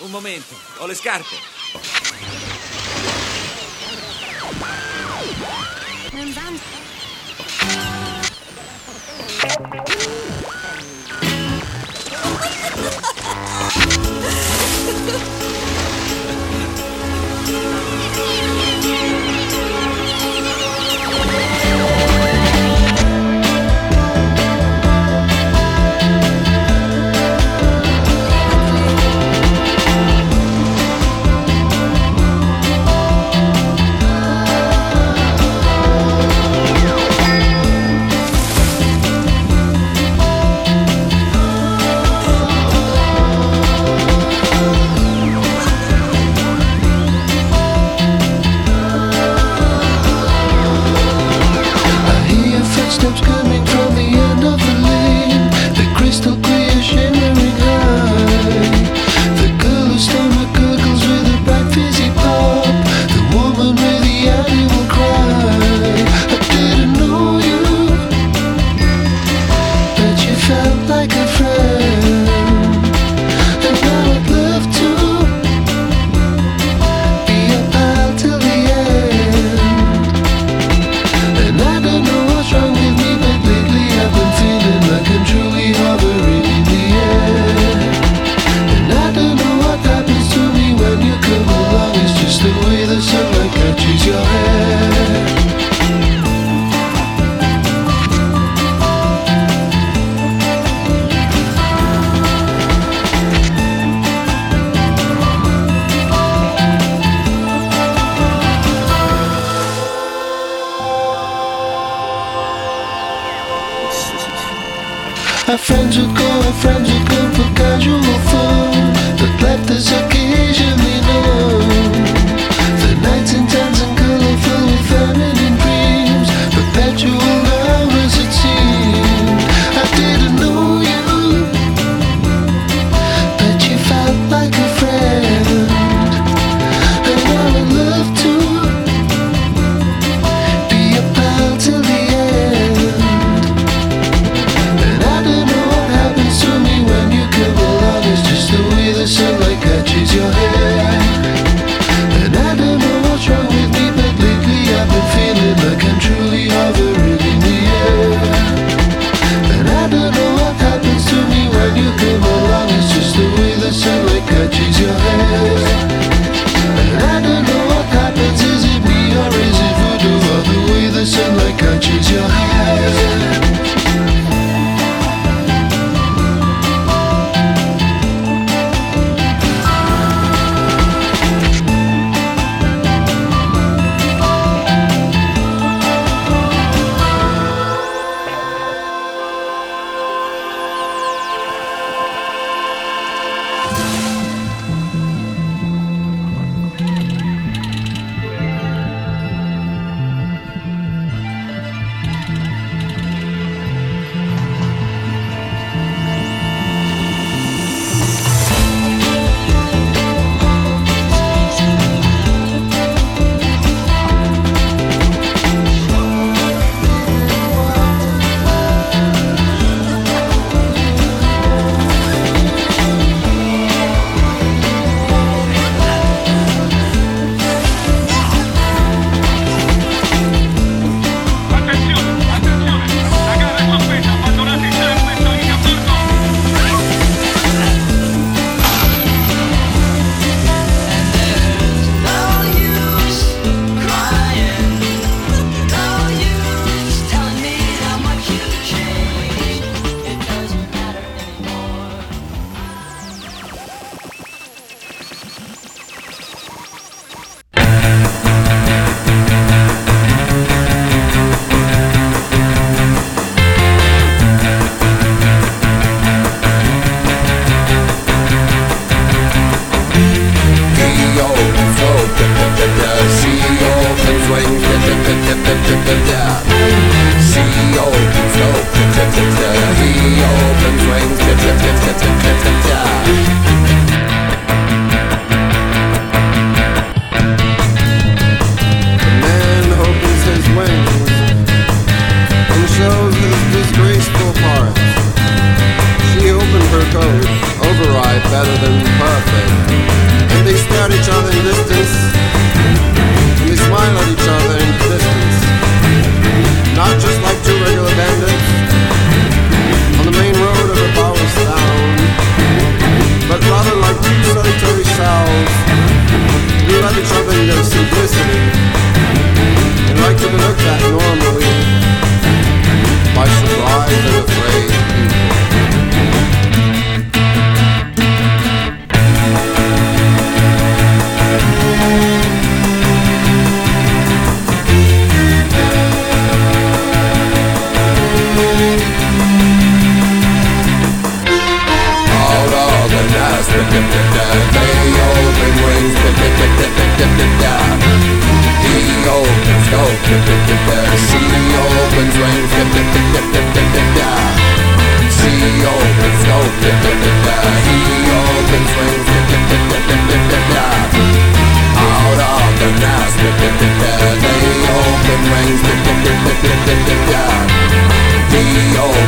Un 0.00 0.10
momento, 0.10 0.54
ho 0.78 0.86
le 0.86 0.94
scarpe. 0.94 1.36
Non 6.12 6.32
vanno. 6.32 6.58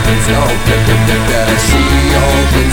opens, 0.03 0.27
oh, 0.29 0.49
da 0.67 0.77
da 0.87 1.47
da 1.47 1.59
See 1.59 1.79
she 1.79 2.17
opens. 2.17 2.72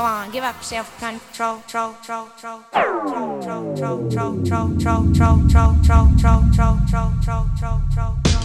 Go 0.00 0.06
on, 0.06 0.30
give 0.30 0.44
up 0.44 0.64
self 0.64 0.98
control, 0.98 1.62
troll, 1.68 1.94
troll, 2.02 2.30
troll, 2.38 2.64
troll, 2.72 3.42
troll, 3.42 3.42
troll, 3.42 4.10
troll, 4.10 4.40
troll, 4.46 4.72
troll, 4.80 5.12
troll, 5.12 5.44
troll, 5.52 5.76
troll, 5.84 6.08
troll, 6.18 6.48
troll, 6.54 6.80
troll, 6.88 7.12
troll, 7.22 7.44
troll, 7.92 8.14
troll. 8.24 8.39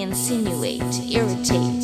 Insinuate, 0.00 0.98
irritate. 1.08 1.83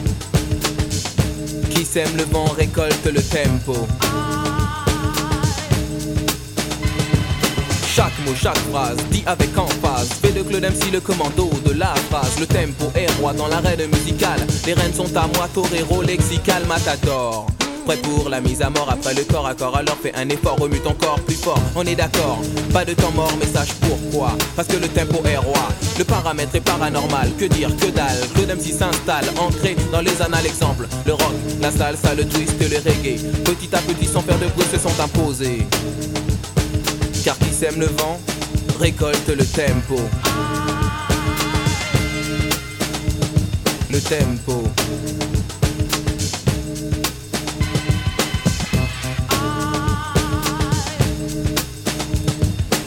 Sème 1.91 2.15
le 2.15 2.23
vent 2.23 2.45
récolte 2.57 3.05
le 3.05 3.21
tempo. 3.21 3.75
Chaque 7.85 8.17
mot, 8.25 8.33
chaque 8.33 8.57
phrase, 8.71 8.95
dit 9.11 9.23
avec 9.25 9.57
emphase. 9.57 10.07
Fait 10.21 10.31
de 10.31 10.41
Claude 10.41 10.63
MC 10.63 10.89
le 10.93 11.01
commando 11.01 11.49
de 11.65 11.73
la 11.73 11.93
phrase. 12.09 12.39
Le 12.39 12.45
tempo 12.45 12.89
est 12.95 13.11
roi 13.19 13.33
dans 13.33 13.47
l'arène 13.47 13.87
musicale. 13.87 14.39
Les 14.65 14.73
rênes 14.73 14.93
sont 14.93 15.13
à 15.17 15.27
moi, 15.35 15.49
torero, 15.53 16.01
lexical, 16.01 16.65
matador 16.65 17.47
Prêt 17.85 17.97
pour 17.97 18.29
la 18.29 18.41
mise 18.41 18.61
à 18.61 18.69
mort. 18.69 18.89
Après 18.89 19.13
le 19.13 19.23
corps 19.23 19.47
à 19.47 19.55
corps 19.55 19.75
Alors 19.75 19.97
fais 20.01 20.13
un 20.15 20.29
effort, 20.29 20.57
remue 20.57 20.79
ton 20.79 20.93
corps 20.93 21.19
plus 21.21 21.35
fort. 21.35 21.59
On 21.75 21.83
est 21.83 21.95
d'accord, 21.95 22.39
pas 22.73 22.85
de 22.85 22.93
temps 22.93 23.11
mort 23.11 23.33
mais 23.39 23.47
sache 23.47 23.73
pourquoi. 23.81 24.31
Parce 24.55 24.67
que 24.67 24.77
le 24.77 24.87
tempo 24.87 25.21
est 25.25 25.37
roi. 25.37 25.67
Le 25.97 26.03
paramètre 26.03 26.55
est 26.55 26.61
paranormal, 26.61 27.31
que 27.37 27.45
dire, 27.45 27.69
que 27.77 27.87
dalle. 27.87 28.17
Claude 28.33 28.49
MC 28.57 28.71
s'installe, 28.71 29.25
ancré 29.39 29.75
dans 29.91 30.01
les 30.01 30.21
annales. 30.21 30.45
Exemple, 30.45 30.87
le 31.05 31.13
rock, 31.13 31.33
la 31.61 31.71
salsa, 31.71 32.13
le 32.15 32.25
twist 32.25 32.53
le 32.59 32.77
reggae. 32.77 33.19
Petit 33.43 33.75
à 33.75 33.79
petit 33.79 34.05
sans 34.05 34.21
faire 34.21 34.39
de 34.39 34.47
bruit 34.47 34.65
se 34.71 34.79
sont 34.79 35.01
imposés. 35.01 35.65
Car 37.23 37.37
qui 37.37 37.53
sème 37.53 37.79
le 37.79 37.87
vent 37.87 38.19
récolte 38.79 39.27
le 39.27 39.45
tempo. 39.45 39.99
Le 43.91 43.99
tempo. 43.99 44.63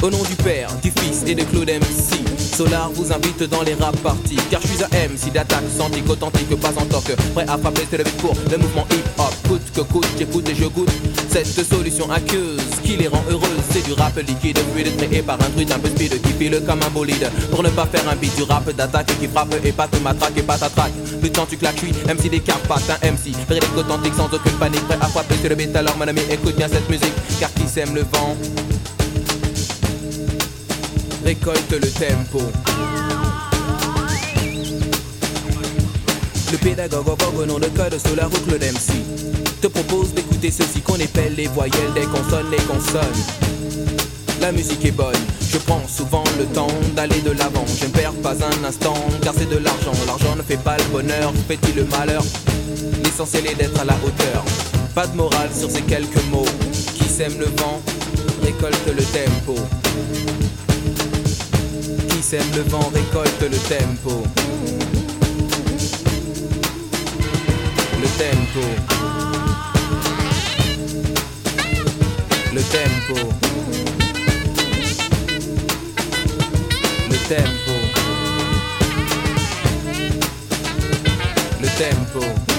Au 0.04 0.10
nom 0.10 0.22
du 0.22 0.36
Père, 0.36 0.68
du 0.82 0.90
Fils 0.90 1.22
et 1.26 1.34
de 1.34 1.42
Claude 1.44 1.70
MC, 1.70 2.20
Solar 2.36 2.90
vous 2.92 3.10
invite 3.10 3.44
dans 3.44 3.62
les 3.62 3.72
rap 3.72 3.96
parties. 4.02 4.36
Car 4.50 4.60
je 4.60 4.66
suis 4.66 4.84
un 4.84 4.88
MC 4.88 5.32
d'attaque, 5.32 5.64
santique, 5.74 6.06
authentique, 6.10 6.54
pas 6.60 6.74
en 6.76 6.84
toque. 6.84 7.16
Prêt 7.34 7.46
à 7.48 7.56
frapper, 7.56 7.86
c'est 7.90 7.96
le 7.96 8.04
beat 8.04 8.16
pour 8.18 8.34
le 8.50 8.58
mouvement 8.58 8.86
hip-hop. 8.90 9.34
Coûte 9.48 9.62
que 9.74 9.80
coûte, 9.80 10.06
j'écoute 10.18 10.46
et 10.50 10.54
je 10.54 10.66
goûte. 10.66 10.90
Cette 11.30 11.46
solution 11.46 12.10
aqueuse 12.10 12.60
qui 12.82 12.98
les 12.98 13.08
rend 13.08 13.24
heureuses, 13.30 13.64
c'est 13.70 13.82
du 13.82 13.94
rap 13.94 14.14
liquide, 14.18 14.58
fluide, 14.74 14.94
créé 14.98 15.22
par 15.22 15.40
un 15.40 15.48
druide 15.48 15.72
un 15.72 15.78
peu 15.78 15.88
speed 15.88 16.20
qui 16.20 16.32
file 16.34 16.60
comme 16.66 16.82
un 16.82 16.90
bolide. 16.90 17.30
Pour 17.50 17.62
ne 17.62 17.70
pas 17.70 17.86
faire 17.86 18.06
un 18.06 18.16
beat 18.16 18.36
du 18.36 18.42
rap 18.42 18.70
d'attaque 18.76 19.10
qui 19.18 19.26
frappe 19.26 19.54
et 19.64 19.72
pas 19.72 19.88
te 19.88 19.96
matraque 19.96 20.36
et 20.36 20.42
pas 20.42 20.58
t'attraque. 20.58 20.92
De 21.22 21.28
temps 21.28 21.46
tu 21.48 21.56
claques, 21.56 21.78
suis 21.78 21.92
MC 22.06 22.28
des 22.28 22.40
Carpates, 22.40 22.90
un 22.90 23.10
MC. 23.10 23.32
Véridique 23.48 23.74
authentique 23.74 24.14
sans 24.14 24.26
aucune 24.26 24.58
panique, 24.58 24.86
prêt 24.86 24.98
à 25.00 25.06
frapper, 25.06 25.36
c'est 25.40 25.48
le 25.48 25.54
beat. 25.54 25.74
Alors 25.74 25.96
mon 25.96 26.06
ami, 26.06 26.20
écoute 26.30 26.56
bien 26.56 26.68
cette 26.68 26.90
musique, 26.90 27.14
car 27.40 27.50
qui 27.54 27.66
sème 27.66 27.94
le 27.94 28.02
vent 28.02 28.36
récolte 31.24 31.72
le 31.72 31.88
tempo. 31.88 32.42
Le 36.52 36.58
pédagogue 36.58 37.06
au 37.38 37.46
nom 37.46 37.58
de 37.58 37.66
code 37.68 37.98
Solar 37.98 38.28
ou 38.28 38.48
Claude 38.48 38.62
MC 38.62 38.92
te 39.60 39.66
propose 39.68 40.12
d'écouter 40.12 40.50
ceci 40.50 40.80
qu'on 40.82 41.00
appelle 41.00 41.34
les 41.34 41.48
voyelles 41.48 41.92
des 41.94 42.02
consonnes, 42.02 42.50
les 42.50 42.62
consonnes. 42.64 43.00
La 44.40 44.52
musique 44.52 44.84
est 44.84 44.90
bonne, 44.90 45.16
je 45.50 45.56
prends 45.58 45.82
souvent 45.88 46.24
le 46.38 46.44
temps 46.44 46.68
d'aller 46.94 47.20
de 47.22 47.30
l'avant. 47.30 47.64
Je 47.80 47.87
ne 47.87 47.90
perds 47.90 48.12
pas 48.22 48.34
un 48.34 48.64
instant, 48.68 48.94
car 49.22 49.32
c'est 49.37 49.48
de 49.48 49.56
l'argent. 49.56 49.92
L'argent 50.06 50.37
ne 50.37 50.42
fait 50.42 50.62
pas 50.62 50.76
le 50.76 50.84
bonheur, 50.92 51.32
fait-il 51.48 51.76
le 51.76 51.84
malheur? 51.87 52.22
L'essentiel 53.02 53.46
est 53.46 53.54
d'être 53.54 53.80
à 53.80 53.84
la 53.84 53.94
hauteur. 54.04 54.44
Pas 54.94 55.06
de 55.06 55.16
morale 55.16 55.50
sur 55.58 55.70
ces 55.70 55.82
quelques 55.82 56.22
mots. 56.30 56.44
Qui 56.94 57.04
sème 57.04 57.38
le 57.38 57.46
vent, 57.46 57.80
récolte 58.42 58.87
le 58.87 59.02
tempo. 59.02 59.54
Qui 62.09 62.22
sème 62.22 62.50
le 62.54 62.62
vent, 62.62 62.90
récolte 62.94 63.42
le 63.42 63.57
tempo. 63.57 64.22
Le 68.00 68.09
tempo. 68.18 68.61
Le 72.52 72.62
tempo. 72.62 73.28
Le 77.11 77.16
tempo. 77.28 77.74
Le 81.61 81.68
tempo. 81.78 82.53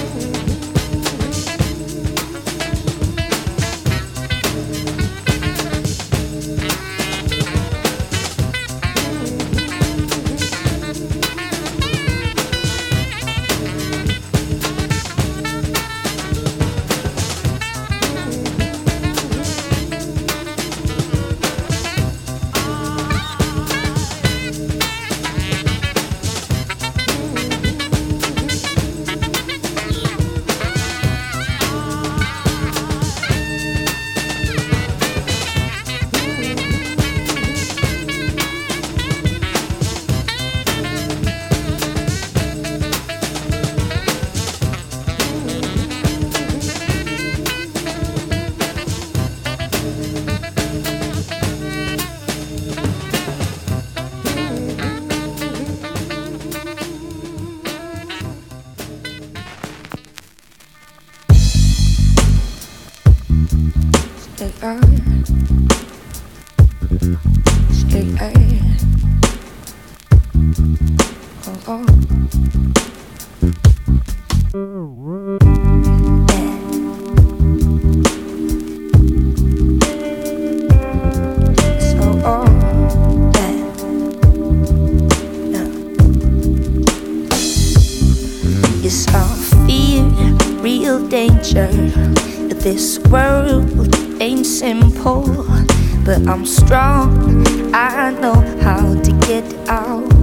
But 96.06 96.24
I'm 96.28 96.46
strong. 96.46 97.44
I 97.74 98.12
know 98.20 98.40
how 98.60 98.94
to 99.02 99.12
get 99.26 99.44
out, 99.68 100.15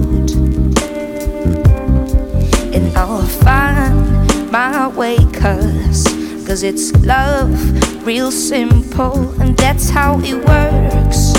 my 4.54 4.86
way. 4.86 5.16
Cause, 5.32 6.04
cause 6.46 6.62
it's 6.62 6.92
love, 7.04 7.50
real 8.06 8.30
simple, 8.30 9.16
and 9.40 9.56
that's 9.56 9.90
how 9.90 10.20
it 10.20 10.36
works. 10.46 11.32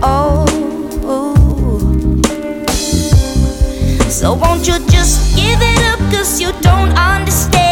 Oh. 0.00 0.46
So 4.08 4.34
won't 4.34 4.68
you 4.68 4.78
just 4.88 5.34
give 5.34 5.58
it 5.60 5.82
up 5.90 5.98
cause 6.12 6.40
you 6.40 6.52
don't 6.60 6.92
understand 6.96 7.69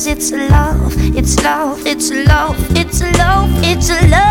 Cause 0.00 0.06
it's 0.06 0.32
love, 0.32 0.94
it's 1.14 1.36
love, 1.44 1.86
it's 1.86 2.10
love, 2.10 2.56
it's 2.74 3.02
love, 3.18 3.50
it's 3.62 3.90
love. 4.10 4.29